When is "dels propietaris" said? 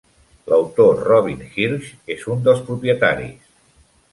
2.49-3.53